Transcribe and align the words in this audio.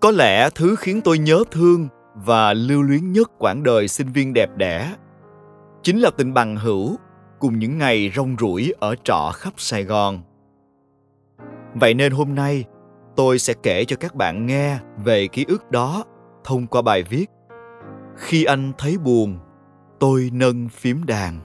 Có 0.00 0.10
lẽ 0.10 0.50
thứ 0.54 0.76
khiến 0.76 1.00
tôi 1.04 1.18
nhớ 1.18 1.44
thương 1.50 1.88
và 2.14 2.52
lưu 2.52 2.82
luyến 2.82 3.12
nhất 3.12 3.30
quãng 3.38 3.62
đời 3.62 3.88
sinh 3.88 4.08
viên 4.12 4.32
đẹp 4.32 4.50
đẽ 4.56 4.94
chính 5.82 5.98
là 5.98 6.10
tình 6.16 6.34
bằng 6.34 6.56
hữu 6.56 6.96
cùng 7.38 7.58
những 7.58 7.78
ngày 7.78 8.12
rong 8.16 8.36
ruổi 8.40 8.74
ở 8.80 8.94
trọ 9.04 9.32
khắp 9.34 9.52
Sài 9.56 9.84
Gòn. 9.84 10.20
Vậy 11.74 11.94
nên 11.94 12.12
hôm 12.12 12.34
nay 12.34 12.64
tôi 13.16 13.38
sẽ 13.38 13.54
kể 13.62 13.84
cho 13.84 13.96
các 13.96 14.14
bạn 14.14 14.46
nghe 14.46 14.78
về 15.04 15.26
ký 15.26 15.44
ức 15.48 15.70
đó 15.70 16.04
thông 16.44 16.66
qua 16.66 16.82
bài 16.82 17.02
viết 17.02 17.26
Khi 18.16 18.44
anh 18.44 18.72
thấy 18.78 18.98
buồn, 18.98 19.38
tôi 19.98 20.30
nâng 20.32 20.68
phím 20.68 21.06
đàn. 21.06 21.40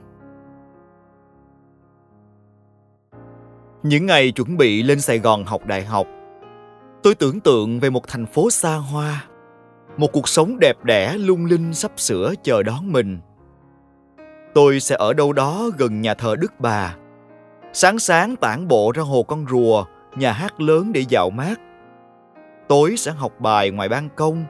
Những 3.82 4.06
ngày 4.06 4.32
chuẩn 4.32 4.56
bị 4.56 4.82
lên 4.82 5.00
Sài 5.00 5.18
Gòn 5.18 5.44
học 5.44 5.66
đại 5.66 5.84
học, 5.84 6.06
tôi 7.06 7.14
tưởng 7.14 7.40
tượng 7.40 7.80
về 7.80 7.90
một 7.90 8.08
thành 8.08 8.26
phố 8.26 8.50
xa 8.50 8.74
hoa, 8.74 9.24
một 9.96 10.12
cuộc 10.12 10.28
sống 10.28 10.58
đẹp 10.60 10.84
đẽ 10.84 11.14
lung 11.18 11.46
linh 11.46 11.74
sắp 11.74 11.92
sửa 11.96 12.34
chờ 12.42 12.62
đón 12.62 12.92
mình. 12.92 13.18
Tôi 14.54 14.80
sẽ 14.80 14.96
ở 14.98 15.12
đâu 15.12 15.32
đó 15.32 15.70
gần 15.78 16.00
nhà 16.00 16.14
thờ 16.14 16.36
Đức 16.36 16.52
Bà. 16.58 16.96
Sáng 17.72 17.98
sáng 17.98 18.36
tản 18.36 18.68
bộ 18.68 18.92
ra 18.94 19.02
hồ 19.02 19.22
con 19.22 19.46
rùa, 19.50 19.84
nhà 20.16 20.32
hát 20.32 20.60
lớn 20.60 20.92
để 20.92 21.04
dạo 21.08 21.30
mát. 21.30 21.60
Tối 22.68 22.96
sẽ 22.96 23.12
học 23.12 23.32
bài 23.40 23.70
ngoài 23.70 23.88
ban 23.88 24.08
công, 24.16 24.44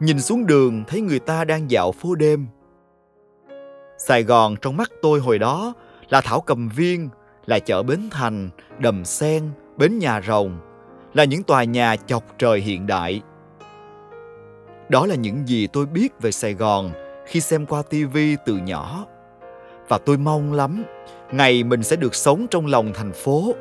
nhìn 0.00 0.20
xuống 0.20 0.46
đường 0.46 0.84
thấy 0.86 1.00
người 1.00 1.18
ta 1.18 1.44
đang 1.44 1.70
dạo 1.70 1.92
phố 1.92 2.14
đêm. 2.14 2.46
Sài 3.98 4.22
Gòn 4.22 4.56
trong 4.62 4.76
mắt 4.76 4.90
tôi 5.02 5.20
hồi 5.20 5.38
đó 5.38 5.74
là 6.08 6.20
Thảo 6.20 6.40
Cầm 6.40 6.68
Viên, 6.68 7.08
là 7.46 7.58
chợ 7.58 7.82
Bến 7.82 8.00
Thành, 8.10 8.50
Đầm 8.78 9.04
Sen, 9.04 9.50
Bến 9.76 9.98
Nhà 9.98 10.20
Rồng, 10.26 10.58
là 11.14 11.24
những 11.24 11.42
tòa 11.42 11.64
nhà 11.64 11.96
chọc 11.96 12.24
trời 12.38 12.60
hiện 12.60 12.86
đại. 12.86 13.22
Đó 14.88 15.06
là 15.06 15.14
những 15.14 15.48
gì 15.48 15.66
tôi 15.66 15.86
biết 15.86 16.20
về 16.20 16.32
Sài 16.32 16.54
Gòn 16.54 16.90
khi 17.26 17.40
xem 17.40 17.66
qua 17.66 17.82
TV 17.82 18.18
từ 18.46 18.56
nhỏ. 18.56 19.06
Và 19.88 19.98
tôi 19.98 20.18
mong 20.18 20.52
lắm 20.52 20.84
ngày 21.32 21.64
mình 21.64 21.82
sẽ 21.82 21.96
được 21.96 22.14
sống 22.14 22.46
trong 22.50 22.66
lòng 22.66 22.92
thành 22.94 23.12
phố, 23.12 23.54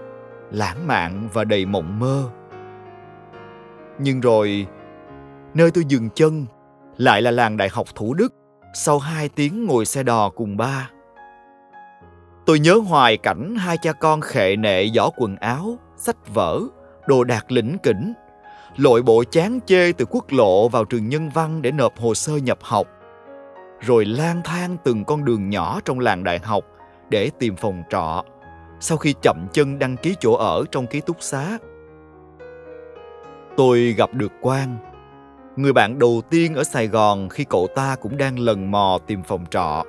lãng 0.52 0.88
mạn 0.88 1.30
và 1.34 1.44
đầy 1.44 1.66
mộng 1.66 2.00
mơ. 2.00 2.24
Nhưng 4.00 4.20
rồi, 4.22 4.68
nơi 5.54 5.72
tôi 5.72 5.84
dừng 5.88 6.10
chân 6.10 6.46
lại 6.98 7.22
là 7.22 7.32
làng 7.32 7.58
Đại 7.58 7.70
học 7.72 7.88
Thủ 7.96 8.14
Đức 8.14 8.34
sau 8.74 9.00
hai 9.00 9.30
tiếng 9.30 9.66
ngồi 9.66 9.86
xe 9.86 10.04
đò 10.04 10.30
cùng 10.30 10.58
ba. 10.58 10.90
Tôi 12.46 12.60
nhớ 12.60 12.74
hoài 12.88 13.18
cảnh 13.18 13.56
hai 13.56 13.78
cha 13.82 13.94
con 13.94 14.22
khệ 14.22 14.56
nệ 14.56 14.88
giỏ 14.96 15.10
quần 15.18 15.36
áo, 15.36 15.78
sách 15.98 16.18
vở, 16.34 16.62
đồ 17.08 17.24
đạc 17.24 17.52
lĩnh 17.52 17.78
kỉnh, 17.84 18.14
lội 18.78 19.02
bộ 19.02 19.24
chán 19.32 19.60
chê 19.66 19.92
từ 19.92 20.06
quốc 20.10 20.26
lộ 20.30 20.68
vào 20.68 20.86
trường 20.86 21.10
nhân 21.10 21.30
văn 21.30 21.62
để 21.62 21.72
nộp 21.72 21.98
hồ 21.98 22.14
sơ 22.14 22.38
nhập 22.38 22.58
học, 22.62 22.88
rồi 23.80 24.06
lang 24.06 24.42
thang 24.44 24.78
từng 24.84 25.04
con 25.04 25.26
đường 25.26 25.50
nhỏ 25.50 25.80
trong 25.86 26.00
làng 26.00 26.24
đại 26.24 26.40
học 26.40 26.66
để 27.10 27.32
tìm 27.40 27.56
phòng 27.56 27.84
trọ, 27.90 28.24
sau 28.80 28.98
khi 28.98 29.14
chậm 29.22 29.48
chân 29.54 29.80
đăng 29.80 29.98
ký 29.98 30.16
chỗ 30.20 30.34
ở 30.34 30.64
trong 30.72 30.88
ký 30.88 31.02
túc 31.02 31.18
xá. 31.20 31.58
Tôi 33.58 33.80
gặp 33.98 34.14
được 34.14 34.32
Quang, 34.42 34.78
người 35.56 35.74
bạn 35.74 36.00
đầu 36.00 36.22
tiên 36.30 36.56
ở 36.56 36.64
Sài 36.64 36.88
Gòn 36.88 37.30
khi 37.30 37.44
cậu 37.44 37.68
ta 37.76 37.96
cũng 38.02 38.18
đang 38.18 38.40
lần 38.40 38.72
mò 38.72 39.00
tìm 39.08 39.24
phòng 39.24 39.46
trọ. 39.50 39.84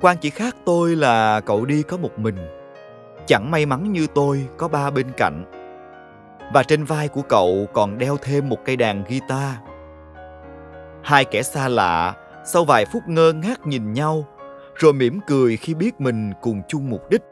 Quang 0.00 0.16
chỉ 0.20 0.30
khác 0.30 0.56
tôi 0.64 0.96
là 0.96 1.40
cậu 1.40 1.64
đi 1.64 1.82
có 1.82 1.96
một 1.96 2.18
mình. 2.18 2.36
Chẳng 3.26 3.50
may 3.50 3.66
mắn 3.66 3.92
như 3.92 4.06
tôi 4.14 4.46
có 4.56 4.68
ba 4.68 4.90
bên 4.90 5.06
cạnh. 5.16 5.44
Và 6.52 6.62
trên 6.62 6.84
vai 6.84 7.08
của 7.08 7.22
cậu 7.22 7.66
còn 7.72 7.98
đeo 7.98 8.16
thêm 8.22 8.48
một 8.48 8.58
cây 8.64 8.76
đàn 8.76 9.04
guitar. 9.04 9.54
Hai 11.02 11.24
kẻ 11.24 11.42
xa 11.42 11.68
lạ 11.68 12.14
sau 12.44 12.64
vài 12.64 12.84
phút 12.92 13.02
ngơ 13.08 13.32
ngác 13.32 13.66
nhìn 13.66 13.92
nhau 13.92 14.26
rồi 14.74 14.92
mỉm 14.92 15.20
cười 15.26 15.56
khi 15.56 15.74
biết 15.74 16.00
mình 16.00 16.32
cùng 16.42 16.62
chung 16.68 16.90
mục 16.90 17.10
đích. 17.10 17.22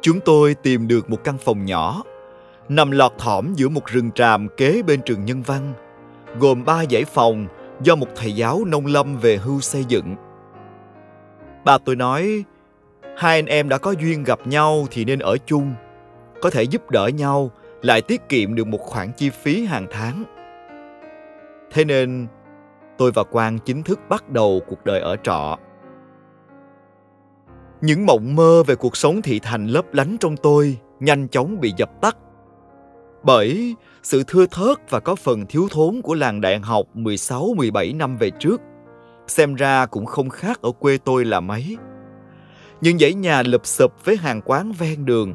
Chúng 0.00 0.20
tôi 0.20 0.54
tìm 0.54 0.88
được 0.88 1.10
một 1.10 1.24
căn 1.24 1.38
phòng 1.38 1.64
nhỏ 1.64 2.02
nằm 2.68 2.90
lọt 2.90 3.12
thỏm 3.18 3.54
giữa 3.54 3.68
một 3.68 3.86
rừng 3.86 4.10
tràm 4.10 4.48
kế 4.56 4.82
bên 4.82 5.02
trường 5.02 5.24
nhân 5.24 5.42
văn 5.42 5.72
gồm 6.38 6.64
ba 6.64 6.84
dãy 6.90 7.04
phòng 7.04 7.46
do 7.82 7.94
một 7.94 8.08
thầy 8.16 8.32
giáo 8.32 8.64
nông 8.66 8.86
lâm 8.86 9.16
về 9.16 9.36
hưu 9.36 9.60
xây 9.60 9.84
dựng 9.84 10.16
Bà 11.64 11.78
tôi 11.78 11.96
nói, 11.96 12.44
hai 13.16 13.38
anh 13.38 13.46
em 13.46 13.68
đã 13.68 13.78
có 13.78 13.90
duyên 13.90 14.24
gặp 14.24 14.46
nhau 14.46 14.86
thì 14.90 15.04
nên 15.04 15.18
ở 15.18 15.36
chung, 15.46 15.74
có 16.42 16.50
thể 16.50 16.62
giúp 16.62 16.90
đỡ 16.90 17.06
nhau, 17.06 17.50
lại 17.82 18.02
tiết 18.02 18.28
kiệm 18.28 18.54
được 18.54 18.66
một 18.66 18.80
khoản 18.80 19.12
chi 19.16 19.30
phí 19.30 19.64
hàng 19.64 19.86
tháng. 19.90 20.24
Thế 21.70 21.84
nên, 21.84 22.26
tôi 22.98 23.12
và 23.14 23.24
Quang 23.24 23.58
chính 23.58 23.82
thức 23.82 24.00
bắt 24.08 24.30
đầu 24.30 24.60
cuộc 24.68 24.84
đời 24.84 25.00
ở 25.00 25.16
trọ. 25.22 25.58
Những 27.80 28.06
mộng 28.06 28.36
mơ 28.36 28.62
về 28.66 28.74
cuộc 28.74 28.96
sống 28.96 29.22
thị 29.22 29.40
thành 29.42 29.66
lấp 29.66 29.84
lánh 29.92 30.16
trong 30.20 30.36
tôi 30.36 30.78
nhanh 31.00 31.28
chóng 31.28 31.60
bị 31.60 31.72
dập 31.76 31.90
tắt. 32.00 32.16
Bởi 33.22 33.76
sự 34.02 34.22
thưa 34.26 34.46
thớt 34.46 34.90
và 34.90 35.00
có 35.00 35.14
phần 35.14 35.46
thiếu 35.46 35.68
thốn 35.70 36.00
của 36.02 36.14
làng 36.14 36.40
đại 36.40 36.58
học 36.58 36.86
16-17 36.94 37.96
năm 37.96 38.16
về 38.16 38.30
trước 38.30 38.60
xem 39.26 39.54
ra 39.54 39.86
cũng 39.86 40.06
không 40.06 40.28
khác 40.28 40.62
ở 40.62 40.72
quê 40.72 40.98
tôi 41.04 41.24
là 41.24 41.40
mấy. 41.40 41.76
Những 42.80 42.98
dãy 42.98 43.14
nhà 43.14 43.42
lụp 43.42 43.66
xụp 43.66 44.04
với 44.04 44.16
hàng 44.16 44.40
quán 44.44 44.72
ven 44.72 45.04
đường, 45.04 45.34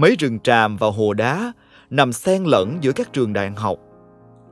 mấy 0.00 0.16
rừng 0.18 0.38
tràm 0.38 0.76
và 0.76 0.90
hồ 0.90 1.14
đá 1.14 1.52
nằm 1.90 2.12
xen 2.12 2.44
lẫn 2.44 2.78
giữa 2.80 2.92
các 2.92 3.12
trường 3.12 3.32
đại 3.32 3.52
học, 3.56 3.78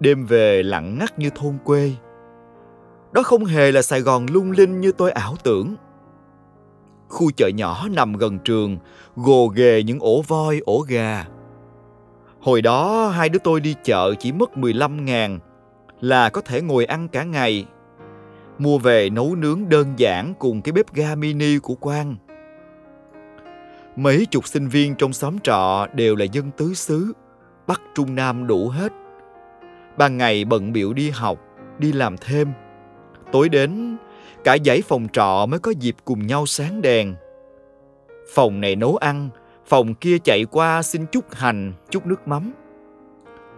đêm 0.00 0.26
về 0.26 0.62
lặng 0.62 0.98
ngắt 0.98 1.19
như 1.19 1.31
thôn 1.34 1.59
quê. 1.64 1.92
Đó 3.12 3.22
không 3.22 3.44
hề 3.44 3.72
là 3.72 3.82
Sài 3.82 4.00
Gòn 4.00 4.26
lung 4.32 4.50
linh 4.50 4.81
như 4.81 4.92
tôi 4.92 5.10
ảo 5.10 5.34
tưởng. 5.42 5.75
Khu 7.09 7.31
chợ 7.31 7.48
nhỏ 7.48 7.88
nằm 7.91 8.12
gần 8.12 8.38
trường, 8.38 8.78
gồ 9.16 9.47
ghề 9.47 9.82
những 9.82 9.98
ổ 10.00 10.22
voi, 10.22 10.60
ổ 10.64 10.84
gà. 10.88 11.26
Hồi 12.41 12.62
đó 12.62 13.09
hai 13.09 13.28
đứa 13.28 13.38
tôi 13.44 13.60
đi 13.60 13.75
chợ 13.84 14.15
chỉ 14.19 14.32
mất 14.32 14.56
15 14.56 15.04
ngàn 15.04 15.38
là 16.00 16.30
có 16.30 16.41
thể 16.41 16.62
ngồi 16.62 16.84
ăn 16.84 17.09
cả 17.09 17.25
ngày 17.25 17.66
mua 18.59 18.78
về 18.78 19.10
nấu 19.10 19.34
nướng 19.34 19.69
đơn 19.69 19.94
giản 19.97 20.34
cùng 20.38 20.62
cái 20.62 20.72
bếp 20.72 20.94
ga 20.94 21.15
mini 21.15 21.59
của 21.59 21.75
Quang. 21.75 22.16
Mấy 23.98 24.26
chục 24.26 24.47
sinh 24.48 24.69
viên 24.69 24.94
trong 24.94 25.12
xóm 25.12 25.38
trọ 25.38 25.86
đều 25.94 26.16
là 26.16 26.25
dân 26.25 26.50
tứ 26.56 26.75
xứ, 26.75 27.12
Bắc 27.66 27.81
Trung 27.94 28.14
Nam 28.14 28.47
đủ 28.47 28.69
hết. 28.69 28.92
Ban 29.97 30.16
ngày 30.16 30.44
bận 30.44 30.72
biểu 30.72 30.92
đi 30.92 31.10
học, 31.10 31.38
đi 31.78 31.92
làm 31.92 32.16
thêm. 32.16 32.53
Tối 33.32 33.48
đến, 33.48 33.97
cả 34.44 34.56
dãy 34.64 34.82
phòng 34.82 35.09
trọ 35.12 35.47
mới 35.48 35.60
có 35.60 35.72
dịp 35.81 35.97
cùng 36.04 36.26
nhau 36.26 36.47
sáng 36.47 36.82
đèn. 36.82 37.14
Phòng 38.34 38.60
này 38.60 38.76
nấu 38.76 38.97
ăn, 38.97 39.28
phòng 39.66 39.94
kia 39.94 40.19
chạy 40.19 40.44
qua 40.44 40.82
xin 40.82 41.06
chút 41.06 41.34
hành, 41.34 41.72
chút 41.91 42.06
nước 42.06 42.28
mắm. 42.28 42.53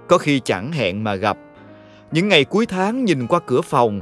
Có 0.08 0.18
khi 0.18 0.40
chẳng 0.44 0.72
hẹn 0.72 1.04
mà 1.04 1.14
gặp. 1.14 1.38
Những 2.12 2.28
ngày 2.28 2.44
cuối 2.44 2.66
tháng 2.66 3.04
nhìn 3.04 3.26
qua 3.26 3.40
cửa 3.46 3.60
phòng, 3.60 4.00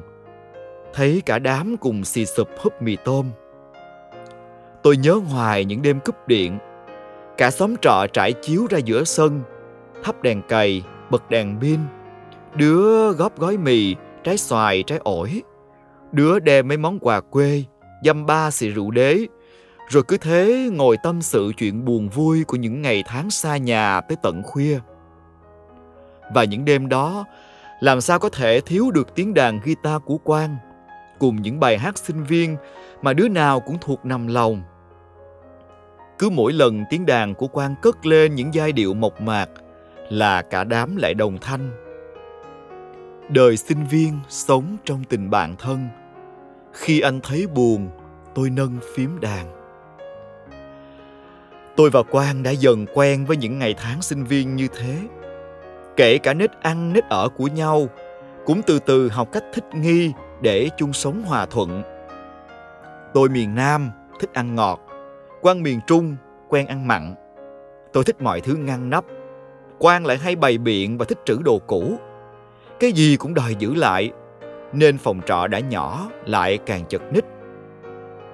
thấy 0.95 1.23
cả 1.27 1.39
đám 1.39 1.77
cùng 1.77 2.05
xì 2.05 2.27
sụp 2.27 2.49
húp 2.59 2.83
mì 2.83 2.97
tôm. 3.05 3.31
Tôi 4.83 4.97
nhớ 4.97 5.13
hoài 5.15 5.65
những 5.65 5.83
đêm 5.83 6.01
cúp 6.01 6.29
điện, 6.29 6.59
cả 7.37 7.51
xóm 7.51 7.75
trọ 7.83 8.07
trải 8.13 8.33
chiếu 8.33 8.67
ra 8.71 8.79
giữa 8.79 9.05
sân, 9.05 9.43
thắp 10.05 10.23
đèn 10.23 10.43
cầy, 10.49 10.83
bật 11.11 11.31
đèn 11.31 11.61
pin, 11.61 11.81
đứa 12.55 13.13
góp 13.13 13.39
gói 13.39 13.57
mì, 13.57 13.95
trái 14.25 14.39
xoài, 14.39 14.83
trái 14.83 14.99
ổi, 15.05 15.43
đứa 16.13 16.39
đem 16.39 16.69
mấy 16.69 16.77
món 16.77 16.99
quà 16.99 17.21
quê, 17.21 17.65
dăm 18.05 18.27
ba 18.27 18.51
xì 18.51 18.69
rượu 18.69 18.91
đế, 18.91 19.27
rồi 19.89 20.03
cứ 20.09 20.17
thế 20.17 20.71
ngồi 20.73 20.97
tâm 21.03 21.23
sự 21.23 21.53
chuyện 21.57 21.85
buồn 21.85 22.09
vui 22.09 22.45
của 22.45 22.57
những 22.57 22.83
ngày 22.83 23.05
tháng 23.07 23.31
xa 23.31 23.57
nhà 23.57 24.01
tới 24.01 24.17
tận 24.23 24.43
khuya. 24.43 24.79
Và 26.35 26.45
những 26.45 26.65
đêm 26.65 26.89
đó, 26.89 27.25
làm 27.81 28.01
sao 28.01 28.19
có 28.19 28.29
thể 28.29 28.61
thiếu 28.61 28.91
được 28.91 29.15
tiếng 29.15 29.35
đàn 29.35 29.61
guitar 29.65 30.03
của 30.05 30.19
Quang 30.19 30.57
cùng 31.19 31.43
những 31.43 31.61
bài 31.61 31.79
hát 31.79 31.99
sinh 31.99 32.25
viên 32.25 32.57
mà 33.03 33.13
đứa 33.13 33.29
nào 33.29 33.61
cũng 33.61 33.79
thuộc 33.81 34.05
nằm 34.05 34.27
lòng. 34.27 34.63
Cứ 36.19 36.31
mỗi 36.31 36.53
lần 36.53 36.85
tiếng 36.91 37.07
đàn 37.07 37.35
của 37.35 37.47
quan 37.47 37.75
cất 37.83 38.07
lên 38.07 38.35
những 38.35 38.55
giai 38.55 38.73
điệu 38.73 38.95
mộc 38.95 39.21
mạc 39.21 39.49
là 40.09 40.43
cả 40.43 40.65
đám 40.65 40.97
lại 40.97 41.15
đồng 41.15 41.39
thanh. 41.41 41.71
Đời 43.29 43.57
sinh 43.57 43.85
viên 43.85 44.21
sống 44.29 44.77
trong 44.85 45.05
tình 45.05 45.31
bạn 45.31 45.57
thân. 45.57 45.89
Khi 46.73 47.01
anh 47.01 47.21
thấy 47.21 47.47
buồn, 47.47 47.89
tôi 48.35 48.51
nâng 48.51 48.79
phím 48.95 49.21
đàn. 49.21 49.47
Tôi 51.77 51.91
và 51.91 52.03
Quang 52.03 52.43
đã 52.43 52.51
dần 52.51 52.87
quen 52.95 53.25
với 53.27 53.37
những 53.37 53.59
ngày 53.59 53.75
tháng 53.79 54.03
sinh 54.03 54.25
viên 54.25 54.57
như 54.57 54.69
thế. 54.79 54.99
Kể 55.97 56.19
cả 56.19 56.35
nết 56.35 56.51
ăn 56.61 56.93
nết 56.93 57.05
ở 57.05 57.29
của 57.29 57.47
nhau, 57.47 57.89
cũng 58.47 58.61
từ 58.67 58.79
từ 58.79 59.09
học 59.09 59.29
cách 59.33 59.45
thích 59.53 59.65
nghi 59.75 60.13
để 60.41 60.69
chung 60.77 60.93
sống 60.93 61.23
hòa 61.23 61.47
thuận. 61.47 61.98
Tôi 63.15 63.29
miền 63.29 63.55
Nam 63.55 63.91
thích 64.21 64.31
ăn 64.33 64.55
ngọt, 64.55 64.81
quan 65.41 65.63
miền 65.63 65.81
Trung 65.87 66.17
quen 66.49 66.67
ăn 66.67 66.89
mặn. 66.89 67.15
Tôi 67.93 68.05
thích 68.05 68.23
mọi 68.23 68.41
thứ 68.41 68.55
ngăn 68.55 68.91
nắp. 68.91 69.05
quan 69.79 70.07
lại 70.07 70.19
hay 70.19 70.37
bày 70.37 70.59
biện 70.59 70.99
và 70.99 71.05
thích 71.05 71.19
trữ 71.25 71.39
đồ 71.45 71.59
cũ. 71.59 71.99
Cái 72.81 72.93
gì 72.93 73.17
cũng 73.17 73.35
đòi 73.35 73.55
giữ 73.59 73.75
lại, 73.75 74.13
nên 74.73 74.99
phòng 74.99 75.21
trọ 75.27 75.47
đã 75.47 75.59
nhỏ 75.59 76.09
lại 76.25 76.59
càng 76.67 76.85
chật 76.89 77.03
ních. 77.13 77.25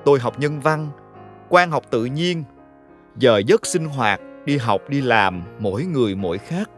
Tôi 0.04 0.18
học 0.18 0.38
nhân 0.38 0.60
văn, 0.60 0.90
quan 1.48 1.70
học 1.70 1.84
tự 1.90 2.04
nhiên. 2.04 2.44
Giờ 3.16 3.42
giấc 3.46 3.66
sinh 3.66 3.84
hoạt, 3.86 4.20
đi 4.44 4.56
học 4.56 4.80
đi 4.88 5.00
làm, 5.00 5.42
mỗi 5.58 5.84
người 5.84 6.14
mỗi 6.14 6.38
khác. 6.38 6.70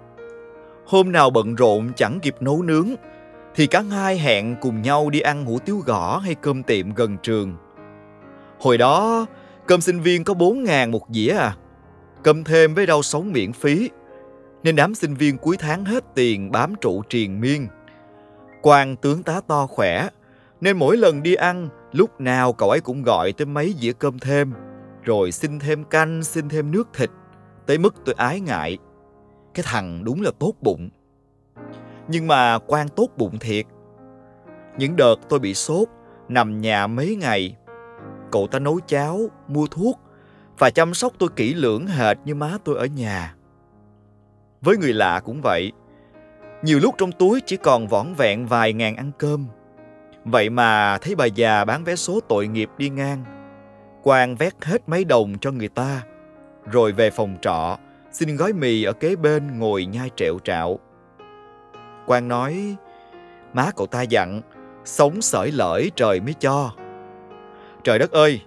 Hôm 0.87 1.13
nào 1.13 1.31
bận 1.31 1.55
rộn 1.55 1.93
chẳng 1.97 2.19
kịp 2.23 2.37
nấu 2.41 2.63
nướng, 2.63 2.89
thì 3.55 3.67
cả 3.67 3.81
hai 3.81 4.19
hẹn 4.19 4.57
cùng 4.61 4.83
nhau 4.83 5.11
đi 5.11 5.21
ăn 5.21 5.45
hủ 5.45 5.59
tiếu 5.59 5.83
gõ 5.87 6.19
hay 6.19 6.35
cơm 6.35 6.63
tiệm 6.63 6.95
gần 6.95 7.17
trường. 7.23 7.57
Hồi 8.61 8.79
đó, 8.79 9.27
cơm 9.67 9.81
sinh 9.81 10.01
viên 10.01 10.25
có 10.25 10.35
4 10.35 10.65
ngàn 10.65 10.91
một 10.91 11.03
dĩa 11.11 11.31
à. 11.31 11.57
Cơm 12.23 12.45
thêm 12.45 12.75
với 12.75 12.87
rau 12.87 13.03
sống 13.03 13.33
miễn 13.33 13.53
phí. 13.53 13.91
Nên 14.63 14.77
đám 14.77 14.95
sinh 14.95 15.15
viên 15.15 15.39
cuối 15.39 15.57
tháng 15.57 15.85
hết 15.85 16.05
tiền 16.15 16.51
bám 16.51 16.75
trụ 16.81 17.03
triền 17.09 17.41
miên. 17.41 17.69
Quang 18.63 18.97
tướng 18.97 19.23
tá 19.23 19.41
to 19.49 19.67
khỏe, 19.67 20.09
nên 20.61 20.77
mỗi 20.77 20.97
lần 20.97 21.23
đi 21.23 21.35
ăn, 21.35 21.69
lúc 21.93 22.21
nào 22.21 22.53
cậu 22.53 22.71
ấy 22.71 22.81
cũng 22.81 23.03
gọi 23.03 23.33
tới 23.33 23.47
mấy 23.47 23.75
dĩa 23.81 23.93
cơm 23.93 24.19
thêm, 24.19 24.53
rồi 25.03 25.33
xin 25.33 25.59
thêm 25.59 25.85
canh, 25.85 26.23
xin 26.23 26.49
thêm 26.49 26.71
nước 26.71 26.89
thịt, 26.95 27.11
tới 27.67 27.79
mức 27.79 27.95
tôi 28.05 28.15
ái 28.19 28.41
ngại. 28.41 28.79
Cái 29.55 29.65
thằng 29.69 30.05
đúng 30.05 30.23
là 30.23 30.31
tốt 30.39 30.53
bụng. 30.61 30.89
Nhưng 32.09 32.27
mà 32.27 32.59
Quang 32.59 32.89
tốt 32.89 33.09
bụng 33.17 33.39
thiệt. 33.39 33.67
Những 34.79 34.97
đợt 34.97 35.17
tôi 35.29 35.39
bị 35.39 35.55
sốt, 35.55 35.89
nằm 36.29 36.61
nhà 36.61 36.87
mấy 36.87 37.17
ngày, 37.17 37.57
cậu 38.31 38.47
ta 38.47 38.59
nấu 38.59 38.81
cháo, 38.87 39.21
mua 39.49 39.67
thuốc 39.67 40.01
và 40.59 40.71
chăm 40.71 40.95
sóc 40.95 41.13
tôi 41.19 41.29
kỹ 41.37 41.55
lưỡng 41.55 41.87
hệt 41.87 42.17
như 42.25 42.35
má 42.35 42.59
tôi 42.65 42.77
ở 42.77 42.87
nhà. 42.87 43.35
Với 44.63 44.77
người 44.77 44.93
lạ 44.93 45.21
cũng 45.25 45.41
vậy, 45.43 45.73
nhiều 46.63 46.79
lúc 46.79 46.95
trong 46.99 47.13
túi 47.13 47.41
chỉ 47.47 47.57
còn 47.57 47.89
vỏn 47.89 48.15
vẹn 48.15 48.47
vài 48.47 48.73
ngàn 48.73 48.97
ăn 48.97 49.11
cơm. 49.19 49.47
Vậy 50.25 50.51
mà 50.51 50.99
thấy 50.99 51.15
bà 51.15 51.25
già 51.25 51.65
bán 51.65 51.85
vé 51.85 51.97
số 51.97 52.21
tội 52.29 52.49
nghiệp 52.49 52.71
đi 52.79 52.89
ngang. 52.89 53.25
Quang 54.03 54.37
vét 54.37 54.65
hết 54.65 54.89
mấy 54.89 55.05
đồng 55.05 55.39
cho 55.41 55.51
người 55.51 55.69
ta. 55.69 56.03
Rồi 56.73 56.93
về 56.93 57.11
phòng 57.11 57.37
trọ, 57.43 57.79
xin 58.13 58.37
gói 58.37 58.53
mì 58.53 58.85
ở 58.85 58.93
kế 58.93 59.17
bên 59.17 59.59
ngồi 59.59 59.87
nhai 59.87 60.11
trẹo 60.17 60.39
trạo. 60.45 60.79
Quang 62.07 62.29
nói, 62.29 62.77
má 63.53 63.71
cậu 63.77 63.87
ta 63.87 64.03
dặn, 64.03 64.43
sống 64.85 65.23
sởi 65.23 65.53
lởi 65.53 65.91
trời 65.97 66.21
mới 66.21 66.35
cho. 66.35 66.73
Trời 67.87 67.99
đất 67.99 68.13
ơi, 68.13 68.41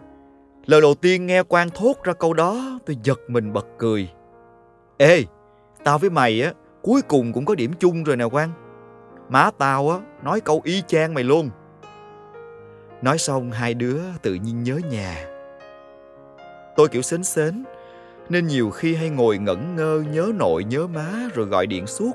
lời 0.66 0.82
đầu 0.82 0.94
tiên 0.94 1.26
nghe 1.26 1.44
Quang 1.44 1.70
thốt 1.70 1.94
ra 2.04 2.14
câu 2.14 2.34
đó, 2.34 2.80
tôi 2.86 2.98
giật 3.04 3.20
mình 3.28 3.54
bật 3.54 3.68
cười. 3.78 4.10
Ê, 4.98 5.24
tao 5.84 5.98
với 5.98 6.10
mày 6.10 6.42
á, 6.42 6.54
cuối 6.82 7.02
cùng 7.02 7.34
cũng 7.34 7.46
có 7.46 7.56
điểm 7.56 7.72
chung 7.80 8.04
rồi 8.04 8.18
nè 8.18 8.28
Quang. 8.30 8.52
Má 9.30 9.52
tao 9.58 9.90
á, 9.90 9.98
nói 10.24 10.42
câu 10.42 10.62
y 10.64 10.84
chang 10.88 11.14
mày 11.14 11.24
luôn. 11.24 11.50
Nói 13.02 13.18
xong 13.18 13.52
hai 13.52 13.74
đứa 13.74 14.00
tự 14.22 14.34
nhiên 14.34 14.64
nhớ 14.64 14.80
nhà. 14.92 15.26
Tôi 16.76 16.88
kiểu 16.88 17.02
sến 17.02 17.24
sến, 17.24 17.64
nên 18.30 18.48
nhiều 18.48 18.70
khi 18.70 18.96
hay 18.96 19.10
ngồi 19.10 19.38
ngẩn 19.38 19.76
ngơ 19.76 20.04
nhớ 20.12 20.32
nội 20.36 20.64
nhớ 20.64 20.88
má 20.88 21.28
rồi 21.34 21.46
gọi 21.46 21.68
điện 21.68 21.88
suốt, 21.88 22.12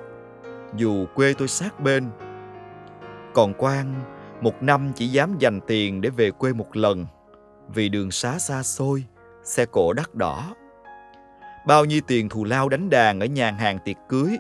dù 0.77 1.07
quê 1.15 1.35
tôi 1.39 1.49
sát 1.49 1.81
bên. 1.81 2.05
Còn 3.35 3.55
Quang, 3.55 3.95
một 4.41 4.63
năm 4.63 4.93
chỉ 4.97 5.07
dám 5.07 5.39
dành 5.39 5.61
tiền 5.67 6.01
để 6.01 6.11
về 6.11 6.31
quê 6.31 6.53
một 6.53 6.77
lần, 6.77 7.07
vì 7.69 7.89
đường 7.89 8.11
xá 8.11 8.39
xa 8.39 8.63
xôi, 8.63 9.05
xe 9.45 9.67
cộ 9.67 9.93
đắt 9.93 10.15
đỏ. 10.15 10.55
Bao 11.67 11.85
nhiêu 11.85 12.01
tiền 12.07 12.29
thù 12.29 12.45
lao 12.45 12.69
đánh 12.69 12.91
đàn 12.91 13.21
ở 13.21 13.27
nhà 13.27 13.51
hàng 13.51 13.79
tiệc 13.85 13.97
cưới, 14.09 14.39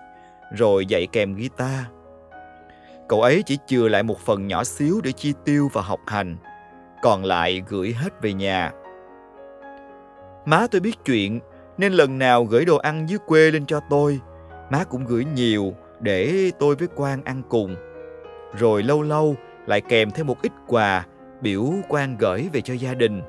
rồi 0.56 0.86
dạy 0.86 1.06
kèm 1.12 1.34
guitar. 1.34 1.84
Cậu 3.08 3.22
ấy 3.22 3.42
chỉ 3.46 3.58
chừa 3.66 3.88
lại 3.88 4.02
một 4.02 4.18
phần 4.18 4.48
nhỏ 4.48 4.64
xíu 4.64 5.00
để 5.04 5.12
chi 5.12 5.32
tiêu 5.44 5.68
và 5.72 5.82
học 5.82 6.00
hành, 6.06 6.36
còn 7.02 7.24
lại 7.24 7.62
gửi 7.68 7.92
hết 7.92 8.22
về 8.22 8.32
nhà. 8.32 8.72
Má 10.46 10.66
tôi 10.70 10.80
biết 10.80 11.04
chuyện, 11.04 11.40
nên 11.78 11.92
lần 11.92 12.18
nào 12.18 12.44
gửi 12.44 12.64
đồ 12.64 12.76
ăn 12.76 13.08
dưới 13.08 13.18
quê 13.26 13.50
lên 13.50 13.66
cho 13.66 13.80
tôi, 13.90 14.20
má 14.70 14.84
cũng 14.84 15.04
gửi 15.04 15.24
nhiều 15.24 15.74
để 16.00 16.50
tôi 16.58 16.74
với 16.74 16.88
Quang 16.88 17.24
ăn 17.24 17.42
cùng. 17.48 17.76
Rồi 18.58 18.82
lâu 18.82 19.02
lâu 19.02 19.36
lại 19.66 19.80
kèm 19.80 20.10
thêm 20.10 20.26
một 20.26 20.42
ít 20.42 20.52
quà 20.66 21.06
biểu 21.40 21.64
quan 21.88 22.16
gửi 22.18 22.48
về 22.52 22.60
cho 22.60 22.74
gia 22.74 22.94
đình. 22.94 23.22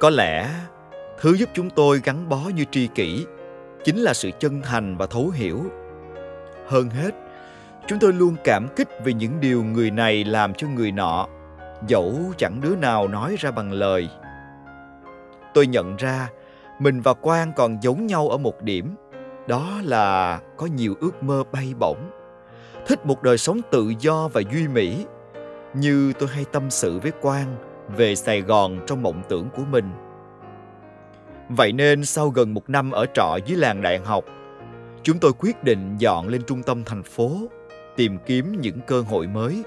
Có 0.00 0.10
lẽ 0.10 0.48
thứ 1.20 1.36
giúp 1.36 1.48
chúng 1.52 1.70
tôi 1.70 2.00
gắn 2.04 2.28
bó 2.28 2.40
như 2.54 2.64
tri 2.70 2.86
kỷ 2.86 3.26
chính 3.84 3.98
là 3.98 4.14
sự 4.14 4.30
chân 4.38 4.62
thành 4.62 4.96
và 4.96 5.06
thấu 5.06 5.30
hiểu. 5.34 5.62
Hơn 6.66 6.90
hết, 6.90 7.10
chúng 7.86 7.98
tôi 7.98 8.12
luôn 8.12 8.36
cảm 8.44 8.68
kích 8.76 8.88
vì 9.04 9.12
những 9.12 9.40
điều 9.40 9.64
người 9.64 9.90
này 9.90 10.24
làm 10.24 10.54
cho 10.54 10.68
người 10.68 10.92
nọ, 10.92 11.26
dẫu 11.86 12.14
chẳng 12.36 12.60
đứa 12.60 12.76
nào 12.76 13.08
nói 13.08 13.36
ra 13.38 13.50
bằng 13.50 13.72
lời. 13.72 14.08
Tôi 15.54 15.66
nhận 15.66 15.96
ra 15.96 16.28
mình 16.78 17.00
và 17.00 17.14
Quang 17.14 17.52
còn 17.52 17.78
giống 17.82 18.06
nhau 18.06 18.28
ở 18.28 18.38
một 18.38 18.62
điểm, 18.62 18.94
đó 19.46 19.70
là 19.84 20.40
có 20.56 20.66
nhiều 20.66 20.94
ước 21.00 21.22
mơ 21.22 21.44
bay 21.52 21.74
bổng, 21.78 22.10
thích 22.88 23.06
một 23.06 23.22
đời 23.22 23.38
sống 23.38 23.60
tự 23.70 23.92
do 24.00 24.28
và 24.28 24.42
duy 24.52 24.68
mỹ, 24.68 25.06
như 25.74 26.12
tôi 26.18 26.28
hay 26.28 26.44
tâm 26.52 26.70
sự 26.70 26.98
với 26.98 27.12
Quang 27.20 27.56
về 27.96 28.14
Sài 28.14 28.40
Gòn 28.40 28.80
trong 28.86 29.02
mộng 29.02 29.22
tưởng 29.28 29.48
của 29.56 29.62
mình. 29.70 29.90
Vậy 31.48 31.72
nên 31.72 32.04
sau 32.04 32.28
gần 32.28 32.54
một 32.54 32.70
năm 32.70 32.90
ở 32.90 33.06
trọ 33.14 33.38
dưới 33.46 33.58
làng 33.58 33.82
đại 33.82 33.98
học, 33.98 34.24
chúng 35.02 35.18
tôi 35.18 35.32
quyết 35.38 35.64
định 35.64 35.96
dọn 35.98 36.28
lên 36.28 36.42
trung 36.46 36.62
tâm 36.62 36.84
thành 36.84 37.02
phố, 37.02 37.30
tìm 37.96 38.18
kiếm 38.26 38.60
những 38.60 38.80
cơ 38.86 39.00
hội 39.00 39.26
mới. 39.26 39.62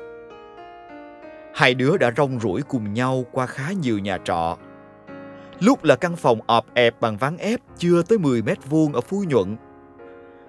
Hai 1.53 1.73
đứa 1.73 1.97
đã 1.97 2.11
rong 2.17 2.39
ruổi 2.39 2.61
cùng 2.61 2.93
nhau 2.93 3.25
qua 3.31 3.45
khá 3.45 3.71
nhiều 3.81 3.99
nhà 3.99 4.17
trọ. 4.23 4.57
Lúc 5.59 5.83
là 5.83 5.95
căn 5.95 6.15
phòng 6.15 6.39
ọp 6.47 6.65
ẹp 6.73 7.01
bằng 7.01 7.17
ván 7.17 7.37
ép 7.37 7.59
chưa 7.77 8.03
tới 8.03 8.17
10 8.17 8.41
mét 8.41 8.57
vuông 8.69 8.93
ở 8.93 9.01
Phú 9.01 9.23
Nhuận. 9.27 9.55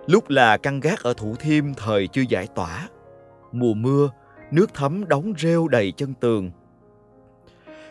Lúc 0.06 0.30
là 0.30 0.56
căn 0.56 0.80
gác 0.80 1.02
ở 1.02 1.14
Thủ 1.14 1.34
Thiêm 1.34 1.74
thời 1.74 2.06
chưa 2.06 2.22
giải 2.28 2.48
tỏa. 2.54 2.88
Mùa 3.52 3.74
mưa, 3.74 4.10
nước 4.50 4.74
thấm 4.74 5.08
đóng 5.08 5.32
rêu 5.38 5.68
đầy 5.68 5.92
chân 5.96 6.14
tường. 6.20 6.50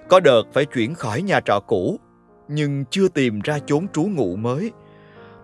Có 0.09 0.19
đợt 0.19 0.43
phải 0.53 0.65
chuyển 0.65 0.93
khỏi 0.93 1.21
nhà 1.21 1.39
trọ 1.45 1.59
cũ 1.67 1.99
nhưng 2.47 2.85
chưa 2.89 3.07
tìm 3.07 3.39
ra 3.43 3.59
chốn 3.65 3.87
trú 3.93 4.03
ngụ 4.03 4.35
mới. 4.35 4.71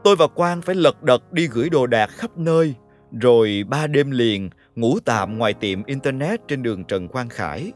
Tôi 0.04 0.16
và 0.16 0.28
Quang 0.28 0.62
phải 0.62 0.76
lật 0.76 1.04
đật 1.04 1.34
đi 1.34 1.48
gửi 1.48 1.70
đồ 1.70 1.88
đạc 1.88 2.08
khắp 2.08 2.38
nơi, 2.38 2.76
rồi 3.22 3.64
ba 3.68 3.88
đêm 3.88 4.12
liền 4.12 4.50
ngủ 4.76 5.00
tạm 5.06 5.38
ngoài 5.38 5.54
tiệm 5.54 5.84
Internet 5.84 6.48
trên 6.48 6.64
đường 6.64 6.84
Trần 6.84 7.08
Quang 7.08 7.30
Khải. 7.30 7.72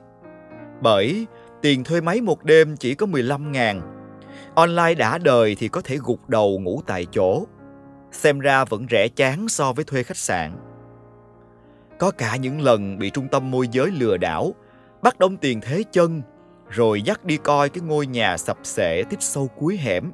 Bởi 0.82 1.28
tiền 1.62 1.84
thuê 1.84 2.02
máy 2.02 2.22
một 2.22 2.44
đêm 2.44 2.78
chỉ 2.78 2.96
có 2.96 3.06
15 3.06 3.52
ngàn. 3.52 3.82
Online 4.56 4.94
đã 4.94 5.18
đời 5.18 5.56
thì 5.56 5.68
có 5.68 5.82
thể 5.82 5.98
gục 6.04 6.30
đầu 6.30 6.60
ngủ 6.60 6.82
tại 6.88 7.06
chỗ. 7.12 7.46
Xem 8.12 8.40
ra 8.40 8.66
vẫn 8.66 8.86
rẻ 8.90 9.08
chán 9.16 9.48
so 9.48 9.74
với 9.74 9.86
thuê 9.86 10.04
khách 10.04 10.18
sạn. 10.18 10.52
Có 12.00 12.12
cả 12.12 12.36
những 12.36 12.62
lần 12.62 12.98
bị 12.98 13.10
trung 13.10 13.28
tâm 13.28 13.52
môi 13.52 13.68
giới 13.68 13.92
lừa 13.92 14.18
đảo, 14.18 14.54
bắt 15.02 15.20
đông 15.20 15.38
tiền 15.38 15.62
thế 15.62 15.84
chân 15.92 16.22
rồi 16.70 17.02
dắt 17.02 17.26
đi 17.26 17.38
coi 17.38 17.70
cái 17.70 17.82
ngôi 17.82 18.08
nhà 18.08 18.38
sập 18.38 18.58
sệ 18.64 19.04
tít 19.10 19.24
sâu 19.24 19.48
cuối 19.48 19.78
hẻm. 19.78 20.12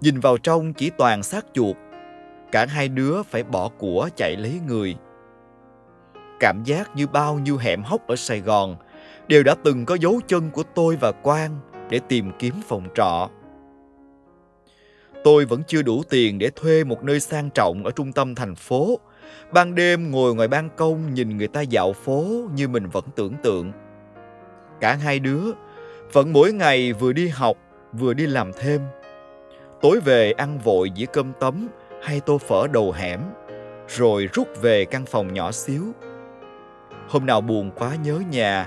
Nhìn 0.00 0.20
vào 0.20 0.38
trong 0.38 0.72
chỉ 0.72 0.90
toàn 0.98 1.22
xác 1.22 1.46
chuột. 1.52 1.76
Cả 2.52 2.66
hai 2.66 2.88
đứa 2.88 3.22
phải 3.22 3.42
bỏ 3.42 3.68
của 3.78 4.08
chạy 4.16 4.36
lấy 4.36 4.60
người. 4.66 4.96
Cảm 6.40 6.62
giác 6.64 6.96
như 6.96 7.06
bao 7.06 7.38
nhiêu 7.38 7.56
hẻm 7.56 7.82
hốc 7.82 8.06
ở 8.06 8.16
Sài 8.16 8.40
Gòn 8.40 8.76
đều 9.28 9.42
đã 9.42 9.54
từng 9.64 9.84
có 9.86 9.94
dấu 9.94 10.20
chân 10.26 10.50
của 10.50 10.62
tôi 10.74 10.96
và 10.96 11.12
Quang 11.12 11.58
để 11.90 12.00
tìm 12.08 12.32
kiếm 12.38 12.54
phòng 12.68 12.88
trọ. 12.94 13.30
Tôi 15.24 15.44
vẫn 15.44 15.62
chưa 15.66 15.82
đủ 15.82 16.02
tiền 16.10 16.38
để 16.38 16.50
thuê 16.56 16.84
một 16.84 17.04
nơi 17.04 17.20
sang 17.20 17.50
trọng 17.50 17.84
ở 17.84 17.90
trung 17.90 18.12
tâm 18.12 18.34
thành 18.34 18.54
phố. 18.54 18.98
Ban 19.52 19.74
đêm 19.74 20.10
ngồi 20.10 20.34
ngoài 20.34 20.48
ban 20.48 20.68
công 20.76 21.14
nhìn 21.14 21.36
người 21.36 21.48
ta 21.48 21.60
dạo 21.60 21.92
phố 21.92 22.24
như 22.54 22.68
mình 22.68 22.86
vẫn 22.88 23.04
tưởng 23.16 23.34
tượng. 23.42 23.72
Cả 24.80 24.94
hai 24.94 25.18
đứa 25.18 25.42
vẫn 26.12 26.32
mỗi 26.32 26.52
ngày 26.52 26.92
vừa 26.92 27.12
đi 27.12 27.28
học, 27.28 27.56
vừa 27.92 28.14
đi 28.14 28.26
làm 28.26 28.52
thêm 28.60 28.80
tối 29.82 30.00
về 30.00 30.32
ăn 30.32 30.58
vội 30.58 30.90
dĩa 30.96 31.06
cơm 31.06 31.32
tấm 31.40 31.68
hay 32.02 32.20
tô 32.20 32.38
phở 32.38 32.66
đầu 32.72 32.92
hẻm, 32.92 33.20
rồi 33.88 34.28
rút 34.32 34.48
về 34.62 34.84
căn 34.84 35.06
phòng 35.06 35.34
nhỏ 35.34 35.52
xíu 35.52 35.84
hôm 37.08 37.26
nào 37.26 37.40
buồn 37.40 37.70
quá 37.76 37.94
nhớ 38.04 38.20
nhà, 38.30 38.66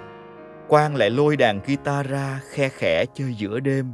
quang 0.68 0.96
lại 0.96 1.10
lôi 1.10 1.38
đàn 1.38 1.60
guitar 1.68 2.08
ra 2.08 2.42
khe 2.50 2.70
khẽ 2.70 3.06
chơi 3.14 3.34
giữa 3.34 3.60
đêm 3.60 3.94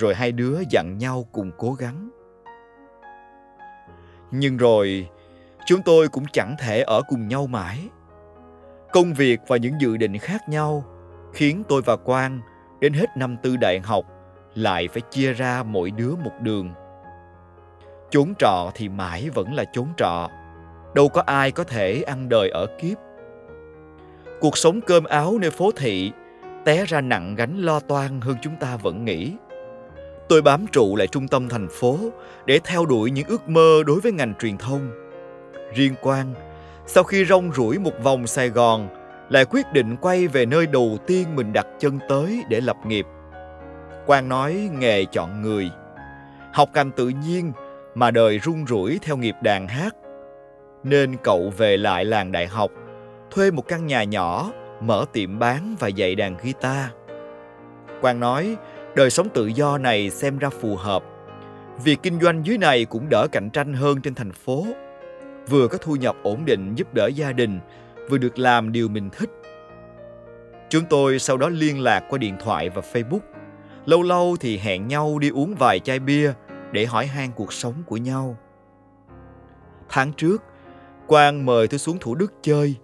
rồi 0.00 0.14
hai 0.14 0.32
đứa 0.32 0.60
dặn 0.70 0.98
nhau 0.98 1.26
cùng 1.32 1.50
cố 1.58 1.72
gắng. 1.72 2.10
Nhưng 4.30 4.56
rồi, 4.56 5.08
chúng 5.66 5.82
tôi 5.82 6.08
cũng 6.08 6.24
chẳng 6.32 6.56
thể 6.58 6.82
ở 6.82 7.02
cùng 7.08 7.28
nhau 7.28 7.46
mãi. 7.46 7.88
Công 8.92 9.14
việc 9.14 9.40
và 9.46 9.56
những 9.56 9.80
dự 9.80 9.96
định 9.96 10.18
khác 10.18 10.48
nhau 10.48 10.84
khiến 11.32 11.62
tôi 11.68 11.82
và 11.82 11.96
quang 11.96 12.40
đến 12.80 12.92
hết 12.92 13.16
năm 13.16 13.36
tư 13.42 13.56
đại 13.56 13.80
học 13.80 14.04
lại 14.54 14.88
phải 14.88 15.02
chia 15.10 15.32
ra 15.32 15.62
mỗi 15.62 15.90
đứa 15.90 16.14
một 16.24 16.32
đường. 16.40 16.74
Chốn 18.10 18.34
trọ 18.38 18.70
thì 18.74 18.88
mãi 18.88 19.30
vẫn 19.34 19.54
là 19.54 19.64
chốn 19.72 19.86
trọ. 19.96 20.28
Đâu 20.94 21.08
có 21.08 21.22
ai 21.26 21.50
có 21.50 21.64
thể 21.64 22.02
ăn 22.02 22.28
đời 22.28 22.50
ở 22.50 22.66
kiếp. 22.78 22.98
Cuộc 24.40 24.58
sống 24.58 24.80
cơm 24.80 25.04
áo 25.04 25.38
nơi 25.40 25.50
phố 25.50 25.70
thị 25.76 26.12
té 26.64 26.84
ra 26.84 27.00
nặng 27.00 27.34
gánh 27.34 27.56
lo 27.56 27.80
toan 27.80 28.20
hơn 28.20 28.36
chúng 28.42 28.56
ta 28.56 28.76
vẫn 28.76 29.04
nghĩ 29.04 29.36
tôi 30.30 30.42
bám 30.42 30.66
trụ 30.66 30.96
lại 30.96 31.06
trung 31.06 31.28
tâm 31.28 31.48
thành 31.48 31.68
phố 31.68 31.98
để 32.46 32.60
theo 32.64 32.86
đuổi 32.86 33.10
những 33.10 33.28
ước 33.28 33.48
mơ 33.48 33.82
đối 33.86 34.00
với 34.00 34.12
ngành 34.12 34.34
truyền 34.40 34.58
thông. 34.58 34.90
Riêng 35.74 35.94
quang, 36.00 36.34
sau 36.86 37.04
khi 37.04 37.24
rong 37.24 37.52
ruổi 37.52 37.78
một 37.78 37.92
vòng 38.02 38.26
sài 38.26 38.48
gòn, 38.48 38.88
lại 39.30 39.44
quyết 39.44 39.72
định 39.72 39.96
quay 39.96 40.26
về 40.26 40.46
nơi 40.46 40.66
đầu 40.66 40.98
tiên 41.06 41.36
mình 41.36 41.52
đặt 41.52 41.66
chân 41.78 41.98
tới 42.08 42.42
để 42.48 42.60
lập 42.60 42.76
nghiệp. 42.86 43.06
Quang 44.06 44.28
nói 44.28 44.70
nghề 44.78 45.04
chọn 45.04 45.42
người. 45.42 45.70
Học 46.52 46.68
ngành 46.74 46.90
tự 46.90 47.08
nhiên 47.08 47.52
mà 47.94 48.10
đời 48.10 48.40
rung 48.44 48.66
rủi 48.66 48.98
theo 49.02 49.16
nghiệp 49.16 49.36
đàn 49.42 49.68
hát. 49.68 49.96
Nên 50.84 51.16
cậu 51.22 51.52
về 51.56 51.76
lại 51.76 52.04
làng 52.04 52.32
đại 52.32 52.46
học, 52.46 52.70
thuê 53.30 53.50
một 53.50 53.68
căn 53.68 53.86
nhà 53.86 54.04
nhỏ, 54.04 54.52
mở 54.80 55.04
tiệm 55.12 55.38
bán 55.38 55.76
và 55.78 55.88
dạy 55.88 56.14
đàn 56.14 56.36
guitar. 56.42 56.86
Quang 58.00 58.20
nói 58.20 58.56
đời 58.94 59.10
sống 59.10 59.28
tự 59.34 59.46
do 59.46 59.78
này 59.78 60.10
xem 60.10 60.38
ra 60.38 60.48
phù 60.48 60.76
hợp. 60.76 61.04
Việc 61.84 61.98
kinh 62.02 62.20
doanh 62.20 62.46
dưới 62.46 62.58
này 62.58 62.84
cũng 62.84 63.08
đỡ 63.08 63.26
cạnh 63.32 63.50
tranh 63.50 63.74
hơn 63.74 64.00
trên 64.00 64.14
thành 64.14 64.32
phố. 64.32 64.66
Vừa 65.48 65.68
có 65.68 65.78
thu 65.78 65.96
nhập 65.96 66.16
ổn 66.22 66.44
định 66.44 66.74
giúp 66.74 66.94
đỡ 66.94 67.06
gia 67.06 67.32
đình, 67.32 67.60
vừa 68.10 68.18
được 68.18 68.38
làm 68.38 68.72
điều 68.72 68.88
mình 68.88 69.10
thích. 69.10 69.30
Chúng 70.68 70.84
tôi 70.90 71.18
sau 71.18 71.36
đó 71.36 71.48
liên 71.48 71.80
lạc 71.80 72.04
qua 72.08 72.18
điện 72.18 72.36
thoại 72.40 72.70
và 72.70 72.82
facebook. 72.92 73.20
Lâu 73.86 74.02
lâu 74.02 74.36
thì 74.40 74.58
hẹn 74.58 74.88
nhau 74.88 75.18
đi 75.18 75.28
uống 75.28 75.54
vài 75.54 75.80
chai 75.80 75.98
bia 75.98 76.32
để 76.72 76.86
hỏi 76.86 77.06
han 77.06 77.30
cuộc 77.36 77.52
sống 77.52 77.74
của 77.86 77.96
nhau. 77.96 78.36
Tháng 79.88 80.12
trước, 80.12 80.42
quang 81.06 81.46
mời 81.46 81.68
tôi 81.68 81.78
xuống 81.78 81.98
thủ 81.98 82.14
đức 82.14 82.32
chơi, 82.42 82.74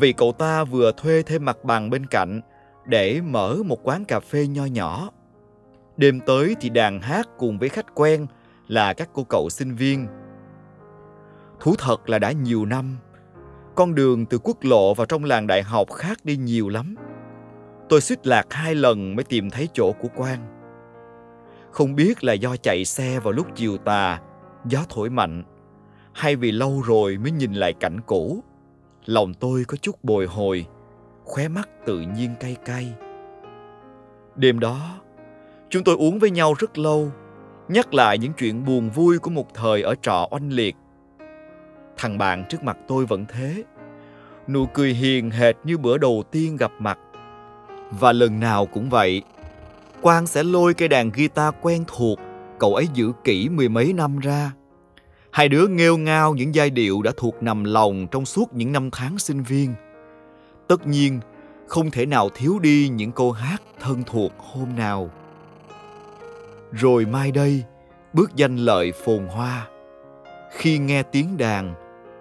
vì 0.00 0.12
cậu 0.12 0.32
ta 0.32 0.64
vừa 0.64 0.92
thuê 0.96 1.22
thêm 1.22 1.44
mặt 1.44 1.64
bằng 1.64 1.90
bên 1.90 2.06
cạnh 2.06 2.40
để 2.86 3.20
mở 3.20 3.56
một 3.66 3.78
quán 3.82 4.04
cà 4.04 4.20
phê 4.20 4.46
nho 4.46 4.64
nhỏ 4.64 5.10
đêm 5.98 6.20
tới 6.20 6.56
thì 6.60 6.68
đàn 6.68 7.00
hát 7.00 7.28
cùng 7.38 7.58
với 7.58 7.68
khách 7.68 7.94
quen 7.94 8.26
là 8.68 8.92
các 8.92 9.08
cô 9.12 9.24
cậu 9.24 9.48
sinh 9.50 9.74
viên. 9.74 10.06
Thú 11.60 11.74
thật 11.78 12.08
là 12.08 12.18
đã 12.18 12.32
nhiều 12.32 12.64
năm, 12.64 12.96
con 13.74 13.94
đường 13.94 14.26
từ 14.26 14.38
quốc 14.38 14.56
lộ 14.62 14.94
vào 14.94 15.06
trong 15.06 15.24
làng 15.24 15.46
đại 15.46 15.62
học 15.62 15.92
khác 15.92 16.18
đi 16.24 16.36
nhiều 16.36 16.68
lắm. 16.68 16.94
Tôi 17.88 18.00
suýt 18.00 18.26
lạc 18.26 18.46
hai 18.50 18.74
lần 18.74 19.16
mới 19.16 19.24
tìm 19.24 19.50
thấy 19.50 19.68
chỗ 19.72 19.92
của 19.92 20.08
quan 20.16 20.58
không 21.70 21.94
biết 21.94 22.24
là 22.24 22.32
do 22.32 22.56
chạy 22.56 22.84
xe 22.84 23.20
vào 23.20 23.32
lúc 23.32 23.46
chiều 23.54 23.76
tà, 23.76 24.20
gió 24.64 24.80
thổi 24.88 25.10
mạnh, 25.10 25.42
hay 26.12 26.36
vì 26.36 26.52
lâu 26.52 26.82
rồi 26.86 27.18
mới 27.18 27.30
nhìn 27.30 27.52
lại 27.52 27.72
cảnh 27.72 28.00
cũ. 28.06 28.44
Lòng 29.06 29.34
tôi 29.34 29.64
có 29.64 29.76
chút 29.76 30.04
bồi 30.04 30.26
hồi, 30.26 30.66
khóe 31.24 31.48
mắt 31.48 31.68
tự 31.86 32.00
nhiên 32.00 32.34
cay 32.40 32.56
cay. 32.64 32.92
Đêm 34.36 34.60
đó 34.60 35.00
chúng 35.70 35.84
tôi 35.84 35.96
uống 35.96 36.18
với 36.18 36.30
nhau 36.30 36.54
rất 36.58 36.78
lâu, 36.78 37.12
nhắc 37.68 37.94
lại 37.94 38.18
những 38.18 38.32
chuyện 38.32 38.64
buồn 38.64 38.90
vui 38.90 39.18
của 39.18 39.30
một 39.30 39.54
thời 39.54 39.82
ở 39.82 39.94
trọ 40.02 40.28
oanh 40.30 40.52
liệt. 40.52 40.76
Thằng 41.96 42.18
bạn 42.18 42.44
trước 42.48 42.62
mặt 42.62 42.76
tôi 42.88 43.06
vẫn 43.06 43.24
thế, 43.28 43.64
nụ 44.48 44.66
cười 44.66 44.94
hiền 44.94 45.30
hệt 45.30 45.56
như 45.64 45.78
bữa 45.78 45.98
đầu 45.98 46.22
tiên 46.30 46.56
gặp 46.56 46.72
mặt. 46.78 46.98
Và 47.90 48.12
lần 48.12 48.40
nào 48.40 48.66
cũng 48.66 48.90
vậy, 48.90 49.22
quang 50.00 50.26
sẽ 50.26 50.42
lôi 50.42 50.74
cây 50.74 50.88
đàn 50.88 51.10
guitar 51.10 51.54
quen 51.62 51.84
thuộc 51.86 52.18
cậu 52.58 52.74
ấy 52.74 52.88
giữ 52.94 53.12
kỹ 53.24 53.48
mười 53.48 53.68
mấy 53.68 53.92
năm 53.92 54.18
ra. 54.18 54.52
Hai 55.30 55.48
đứa 55.48 55.66
nghêu 55.66 55.96
ngao 55.96 56.34
những 56.34 56.54
giai 56.54 56.70
điệu 56.70 57.02
đã 57.02 57.12
thuộc 57.16 57.42
nằm 57.42 57.64
lòng 57.64 58.06
trong 58.10 58.24
suốt 58.24 58.54
những 58.54 58.72
năm 58.72 58.90
tháng 58.92 59.18
sinh 59.18 59.42
viên. 59.42 59.74
Tất 60.68 60.86
nhiên, 60.86 61.20
không 61.66 61.90
thể 61.90 62.06
nào 62.06 62.28
thiếu 62.34 62.58
đi 62.58 62.88
những 62.88 63.12
câu 63.12 63.32
hát 63.32 63.62
thân 63.80 64.02
thuộc 64.06 64.32
hôm 64.38 64.76
nào 64.76 65.10
rồi 66.72 67.06
mai 67.06 67.32
đây, 67.32 67.64
bước 68.12 68.30
danh 68.36 68.56
lợi 68.56 68.92
phồn 68.92 69.26
hoa. 69.26 69.68
Khi 70.50 70.78
nghe 70.78 71.02
tiếng 71.02 71.36
đàn, 71.36 71.74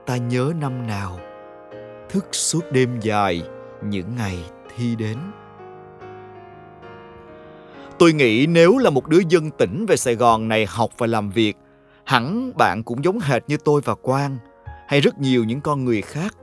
ta 0.05 0.17
nhớ 0.17 0.53
năm 0.59 0.87
nào. 0.87 1.19
Thức 2.09 2.25
suốt 2.31 2.71
đêm 2.71 2.99
dài, 3.01 3.43
những 3.83 4.15
ngày 4.15 4.37
thi 4.75 4.95
đến. 4.95 5.17
Tôi 7.99 8.13
nghĩ 8.13 8.47
nếu 8.47 8.77
là 8.77 8.89
một 8.89 9.07
đứa 9.07 9.19
dân 9.29 9.51
tỉnh 9.51 9.85
về 9.85 9.97
sài 9.97 10.15
gòn 10.15 10.47
này 10.47 10.65
học 10.69 10.89
và 10.97 11.07
làm 11.07 11.29
việc, 11.29 11.57
hẳn 12.03 12.51
bạn 12.57 12.83
cũng 12.83 13.03
giống 13.03 13.19
hệt 13.19 13.43
như 13.47 13.57
tôi 13.57 13.81
và 13.85 13.95
quang, 13.95 14.37
hay 14.87 15.01
rất 15.01 15.19
nhiều 15.19 15.43
những 15.43 15.61
con 15.61 15.85
người 15.85 16.01
khác, 16.01 16.35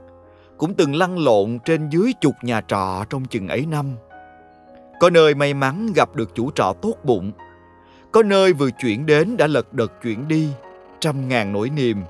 cũng 0.57 0.73
từng 0.73 0.95
lăn 0.95 1.17
lộn 1.17 1.59
trên 1.65 1.89
dưới 1.89 2.13
chục 2.21 2.33
nhà 2.41 2.61
trọ 2.61 3.05
trong 3.09 3.25
chừng 3.25 3.47
ấy 3.47 3.65
năm. 3.65 3.95
Có 4.99 5.09
nơi 5.09 5.35
may 5.35 5.53
mắn 5.53 5.93
gặp 5.95 6.15
được 6.15 6.35
chủ 6.35 6.51
trọ 6.51 6.73
tốt 6.81 6.95
bụng 7.03 7.31
có 8.15 8.23
nơi 8.23 8.53
vừa 8.53 8.71
chuyển 8.71 9.05
đến 9.05 9.37
đã 9.37 9.47
lật 9.47 9.73
đật 9.73 9.91
chuyển 10.03 10.27
đi, 10.27 10.49
trăm 10.99 11.27
ngàn 11.27 11.53
nỗi 11.53 11.69
niềm. 11.69 12.03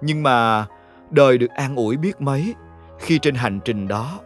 Nhưng 0.00 0.22
mà 0.22 0.66
đời 1.10 1.38
được 1.38 1.50
an 1.50 1.76
ủi 1.76 1.96
biết 1.96 2.20
mấy, 2.20 2.54
khi 2.98 3.18
trên 3.18 3.34
hành 3.34 3.60
trình 3.64 3.88
đó, 3.88 4.20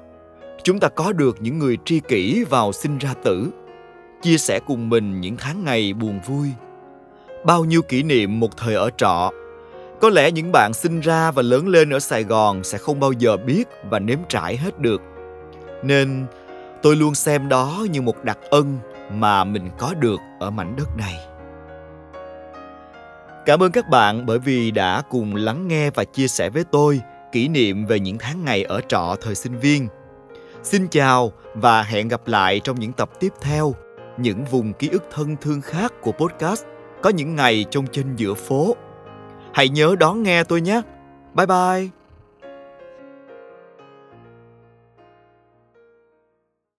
chúng 0.62 0.80
ta 0.80 0.88
có 0.88 1.12
được 1.12 1.36
những 1.40 1.58
người 1.58 1.78
tri 1.84 2.00
kỷ 2.00 2.44
vào 2.44 2.72
sinh 2.72 2.98
ra 2.98 3.14
tử, 3.24 3.50
chia 4.22 4.38
sẻ 4.38 4.60
cùng 4.66 4.88
mình 4.88 5.20
những 5.20 5.36
tháng 5.36 5.64
ngày 5.64 5.92
buồn 5.92 6.20
vui. 6.26 6.48
Bao 7.44 7.64
nhiêu 7.64 7.82
kỷ 7.82 8.02
niệm 8.02 8.40
một 8.40 8.56
thời 8.56 8.74
ở 8.74 8.90
trọ, 8.96 9.30
có 10.00 10.10
lẽ 10.10 10.30
những 10.30 10.52
bạn 10.52 10.72
sinh 10.74 11.00
ra 11.00 11.30
và 11.30 11.42
lớn 11.42 11.68
lên 11.68 11.90
ở 11.90 11.98
sài 11.98 12.24
gòn 12.24 12.64
sẽ 12.64 12.78
không 12.78 13.00
bao 13.00 13.12
giờ 13.12 13.36
biết 13.36 13.68
và 13.90 13.98
nếm 13.98 14.18
trải 14.28 14.56
hết 14.56 14.80
được. 14.80 15.02
Nên 15.82 16.26
tôi 16.82 16.96
luôn 16.96 17.14
xem 17.14 17.48
đó 17.48 17.86
như 17.90 18.02
một 18.02 18.24
đặc 18.24 18.38
ân 18.50 18.78
mà 19.20 19.44
mình 19.44 19.70
có 19.78 19.94
được 19.94 20.20
ở 20.40 20.50
mảnh 20.50 20.76
đất 20.76 20.96
này. 20.96 21.14
Cảm 23.46 23.62
ơn 23.62 23.72
các 23.72 23.88
bạn 23.88 24.26
bởi 24.26 24.38
vì 24.38 24.70
đã 24.70 25.02
cùng 25.10 25.34
lắng 25.34 25.68
nghe 25.68 25.90
và 25.90 26.04
chia 26.04 26.28
sẻ 26.28 26.50
với 26.50 26.64
tôi 26.64 27.00
kỷ 27.32 27.48
niệm 27.48 27.86
về 27.86 28.00
những 28.00 28.18
tháng 28.18 28.44
ngày 28.44 28.64
ở 28.64 28.80
trọ 28.80 29.16
thời 29.20 29.34
sinh 29.34 29.58
viên. 29.58 29.88
Xin 30.62 30.88
chào 30.88 31.32
và 31.54 31.82
hẹn 31.82 32.08
gặp 32.08 32.20
lại 32.26 32.60
trong 32.60 32.80
những 32.80 32.92
tập 32.92 33.10
tiếp 33.20 33.32
theo, 33.40 33.74
những 34.16 34.44
vùng 34.44 34.72
ký 34.72 34.88
ức 34.88 35.04
thân 35.14 35.36
thương 35.40 35.60
khác 35.60 35.92
của 36.00 36.12
podcast 36.12 36.64
có 37.02 37.10
những 37.10 37.36
ngày 37.36 37.64
trong 37.70 37.86
chân 37.86 38.16
giữa 38.16 38.34
phố. 38.34 38.76
Hãy 39.52 39.68
nhớ 39.68 39.96
đón 39.98 40.22
nghe 40.22 40.44
tôi 40.44 40.60
nhé. 40.60 40.82
Bye 41.34 41.46
bye. 41.46 42.01